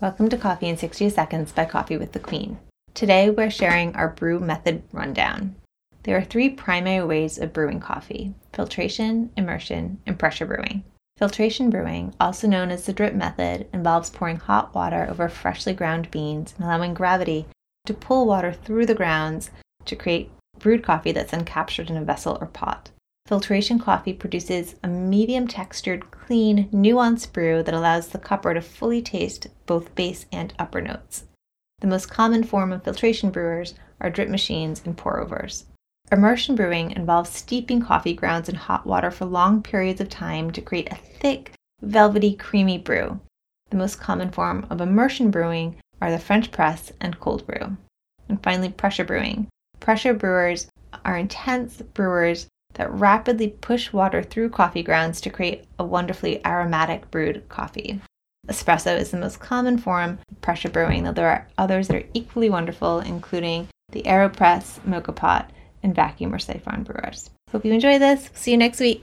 [0.00, 2.58] Welcome to Coffee in 60 Seconds by Coffee with the Queen.
[2.94, 5.56] Today we're sharing our brew method rundown.
[6.04, 10.84] There are three primary ways of brewing coffee filtration, immersion, and pressure brewing.
[11.18, 16.10] Filtration brewing, also known as the drip method, involves pouring hot water over freshly ground
[16.10, 17.44] beans and allowing gravity
[17.84, 19.50] to pull water through the grounds
[19.84, 22.88] to create brewed coffee that's then captured in a vessel or pot.
[23.30, 29.00] Filtration coffee produces a medium textured, clean, nuanced brew that allows the cupper to fully
[29.00, 31.26] taste both base and upper notes.
[31.78, 35.66] The most common form of filtration brewers are drip machines and pour overs.
[36.10, 40.60] Immersion brewing involves steeping coffee grounds in hot water for long periods of time to
[40.60, 41.52] create a thick,
[41.82, 43.20] velvety, creamy brew.
[43.70, 47.76] The most common form of immersion brewing are the French press and cold brew.
[48.28, 49.46] And finally, pressure brewing.
[49.78, 50.66] Pressure brewers
[51.04, 52.48] are intense brewers
[52.80, 58.00] that rapidly push water through coffee grounds to create a wonderfully aromatic brewed coffee.
[58.48, 62.08] Espresso is the most common form of pressure brewing, though there are others that are
[62.14, 65.50] equally wonderful, including the AeroPress, Moka Pot,
[65.82, 67.28] and vacuum or siphon brewers.
[67.52, 68.30] Hope you enjoy this.
[68.32, 68.98] See you next week.